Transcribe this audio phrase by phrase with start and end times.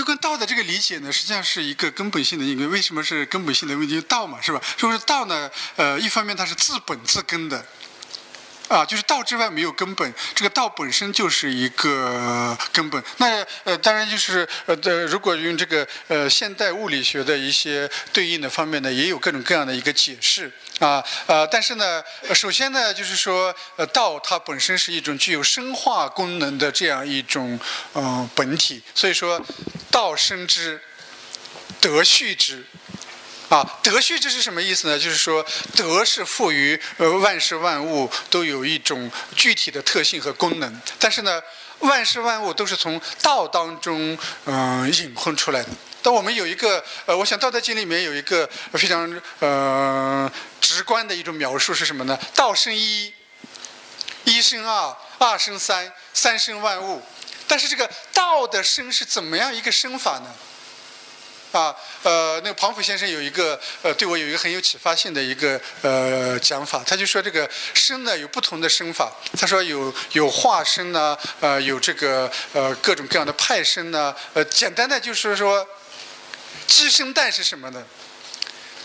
[0.00, 2.66] 就跟道的这个理解呢，实际上是一个根本性的一个。
[2.68, 4.00] 为什么是根本性的问题？
[4.00, 4.58] 道嘛，是吧？
[4.78, 7.62] 说是道呢，呃，一方面它是自本自根的。
[8.70, 13.02] 啊，就是道之外没有根本，这个道本身就是一个根本。
[13.16, 20.48] 那呃，当然就是呃，的如果用这个呃现代物理学的一些对应的方面呢，也有各种各样的一个解释
[20.78, 22.00] 啊呃，但是呢，
[22.32, 27.58] 首先呢，就是说呃，道它本身是一种具有生化功能的这样一种
[27.94, 29.44] 嗯本体，所以说
[29.90, 30.80] 道生之，
[31.80, 32.64] 德畜之。
[33.50, 34.96] 啊，德序这是什么意思呢？
[34.96, 41.42] 就是说，德是赋予呃万事万物都有一种具体的特性和功能，但是呢，
[41.80, 45.68] 万事万物都是从道当中嗯引混出来的。
[46.00, 50.30] 但我们有一个呃，我想《道德经》里面有一个非常呃
[50.60, 52.16] 直观的一种描述是什么呢？
[52.36, 53.12] 道生一，
[54.22, 57.02] 一生二，二生三，三生万物。
[57.48, 60.32] 但是这个道的生是怎么样一个生法呢？
[61.52, 75.66] 啊，呃，那个庞普先生有一个，呃，对我有一个很有启发性的一个呃讲法，他就说这个生呢有不同的生法，他说有有化生呢，呃，有这个呃各种各样的派生呢，呃，简单的就是说，
[76.66, 77.82] 鸡生蛋是什么呢？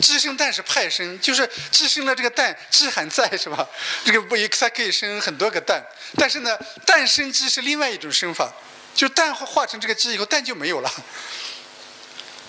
[0.00, 3.64] 鸡生蛋是派生，就是鸡生了这个蛋，鸡还在是吧？
[4.04, 5.84] 这个不，它可以生很多个蛋，
[6.16, 8.52] 但是呢，蛋生鸡是另外一种生法，
[8.94, 10.90] 就蛋化成这个鸡以后，蛋就没有了。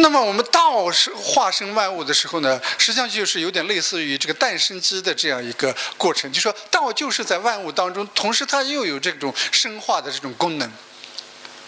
[0.00, 10.72] 那么我们道是化生万物的时候呢，实际上就是有点类似于这个诞生机的这样一个过程，就说道就是在万物当中，同时它又有这种生化的这种功能，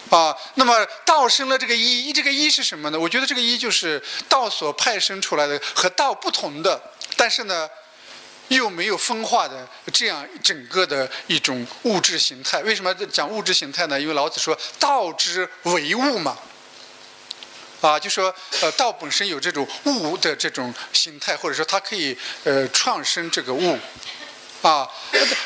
[0.09, 0.73] 啊，那么
[1.05, 2.97] 道生了这个一，这个一是什么呢？
[2.97, 6.81] 我觉得这个一就是道所派生出来的和道不同的，
[7.17, 7.69] 但是呢，
[8.47, 12.61] 又没有分化的这样整个的一种物质形态。
[12.61, 13.99] 为什么讲物质形态呢？
[13.99, 16.37] 因为老子说道之为物嘛。
[17.81, 23.77] 啊，就说呃，道本身有这种物的这种形态，或者说它可以呃创生这个物，
[24.61, 24.87] 啊，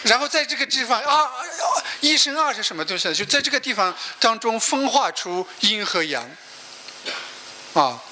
[0.03, 1.31] 然后在这个地方啊，
[2.01, 3.13] 一生二是什么东西呢？
[3.13, 6.29] 就在这个地方当中分化出阴和阳，
[7.73, 8.03] 啊，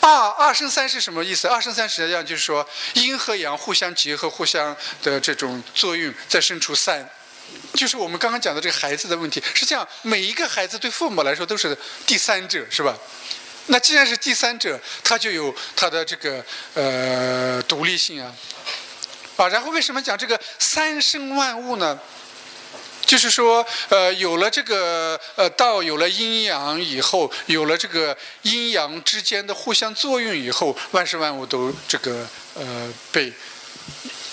[0.00, 1.46] 二二生三是什么意思？
[1.46, 7.08] 二生三实际上就是说阴和阳互相结合、互相的这种作用，再生出三，
[7.74, 9.40] 就是我们刚刚讲的这个孩子的问题。
[9.54, 12.96] 实际上每一个孩子对父母来说都是第三者，是吧？
[13.66, 16.44] 那既然是第三者，他就有他的这个
[16.74, 18.34] 呃独立性啊，
[19.36, 21.98] 啊，然后为什么讲这个三生万物呢？
[23.06, 33.32] 就是说，呃，有了这个呃道，有了阴阳以后，有了这个阴阳之间的互相作用以后，万事万物都这个呃被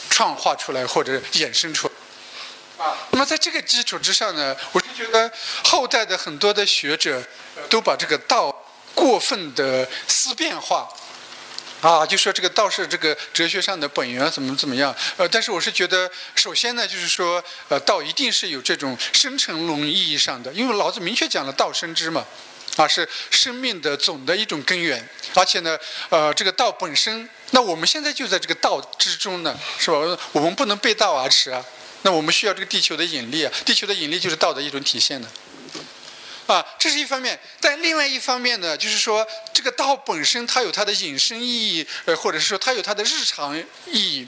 [0.10, 2.96] 创化出来或者衍生出来啊。
[3.12, 5.32] 那么在这个基础之上呢，我是觉得
[5.64, 7.24] 后代的很多的学者
[7.70, 8.64] 都把这个道。
[8.98, 10.90] 过分的思辨化，
[11.82, 14.94] 啊，就说这个道是这个哲学上的本源怎么怎么样？
[15.18, 22.26] 呃，但是我是觉得，首先呢，就是说，呃，道一定是有这种生成论意义上的，因为老子明确讲了道生之嘛，
[22.78, 25.78] 啊，是生命的总的一种根源，而且呢，
[26.10, 29.98] 呃，这个道本身，那我们现在就在这个道之中呢，是吧？
[30.32, 31.64] 我们不能背道而驰啊，
[32.02, 35.30] 那我们需要这个地球的引力啊，地球的引力就是道的一种体现呢。
[36.48, 44.28] 啊这是一方面，但另外一方面呢，就是说这个道本身它有它的引申意义，呃，或者是说它有它的日常意义。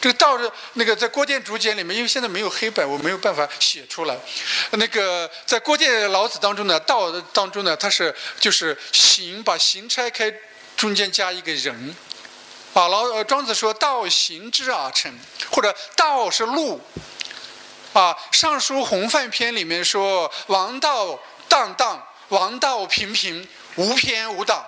[0.00, 4.16] 这个道是那个在《郭店竹简》里面，因为现在没有黑板，我没有办法写出来。
[4.72, 10.32] 那个在《郭店老子》当中呢，道当中呢，它是就是行，把行拆开，
[10.76, 11.96] 中间加一个人。
[12.74, 15.12] 啊，老庄子说道行之而成，
[15.50, 16.80] 或者道是路。
[17.92, 21.18] 啊，《尚书洪范篇》里面说王道。
[21.48, 24.64] 荡荡，王道平平，无偏无党，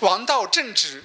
[0.00, 1.02] 王道正直。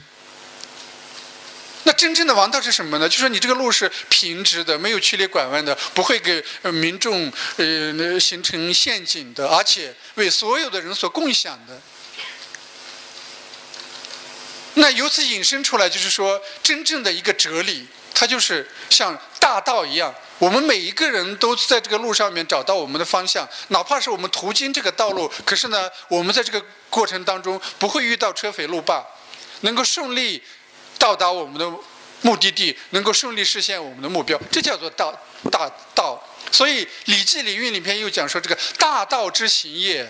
[1.86, 3.10] 那真正的王道是什么呢？
[3.10, 6.42] 就说你这个路是平直的，没有曲里拐弯的，不会给
[6.72, 11.82] 民众呃形成陷阱的，而且为所有的人所共享的。
[14.76, 17.86] 那由此引申出来，就是说真正的一个哲理，
[18.24, 20.16] 它就是像大道一样。
[20.40, 29.06] 我们每一个人都在这个路上面找到我们的方向，哪怕是我们途经这个道路，可是呢，我们在这个过程当中不会遇到车匪路霸，
[29.62, 30.42] 能够顺利
[30.98, 31.70] 到达我们的
[32.22, 35.14] 目的地，能够顺利实现我们的目标，这叫做道
[35.52, 36.18] 大道。
[36.50, 40.10] 所以《礼记·礼运》里面又讲说：“这个大道之行也，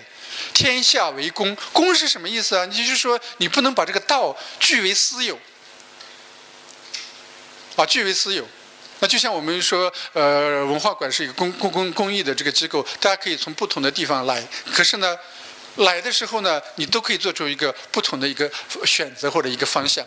[0.52, 1.56] 天下为公。
[1.72, 2.64] 公是什么意思啊？
[2.64, 5.36] 你就是说，你不能把这个道据为私有，
[7.76, 8.46] 啊，据为私有。”
[9.00, 14.42] 那就像我们说，呃，文化馆是一个公公公公益的这个机构，大家可以从不同的地方来。
[14.72, 15.18] 可是呢，
[15.76, 18.50] 来的时候呢，你都可以做出一个不同的一个
[18.86, 20.06] 选择或者一个方向，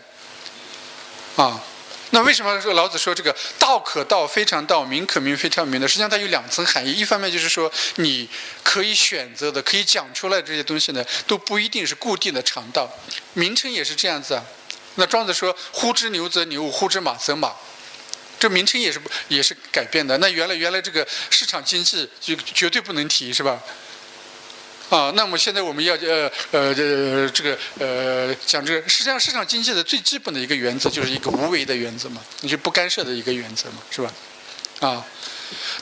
[1.36, 1.62] 啊。
[2.10, 5.86] 那为什么说老子说这个道可道非常道，名可名非常名呢？
[5.86, 6.90] 实际上它有两层含义。
[6.90, 8.26] 一方面就是说，你
[8.64, 12.90] 可以选择的、可以讲出来的这些东西呢，都不一定是固定的常道。
[13.34, 14.42] 名称也是这样子啊。
[14.98, 17.54] 那庄子说：“呼之牛则牛，呼之马则马。”
[18.38, 20.18] 这名称也是也是改变的。
[20.18, 23.60] 那原来原来这个市场经济就绝对不能提，是吧？
[24.90, 34.12] 啊，那么现在我们要呃呃这这个呃讲这个，实际上市场经济的最基本的一个原则就是一个无为的原则嘛，你就不干涉的一个原则嘛，是吧？
[34.80, 35.04] 啊，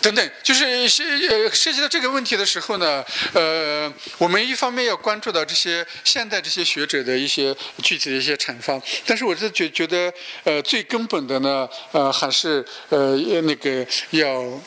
[0.01, 10.13] 等等，就是涉呃涉及到这个问题的时候呢，呃，我们一方面要关注到这些现代这些学者的一些具体的一些阐发，但是我是觉觉得
[10.45, 14.61] 呃最根本的呢，呃还是呃那个要。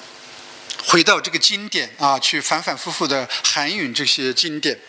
[0.86, 4.80] 回到这个经典啊，去反反复复的含允这些经典。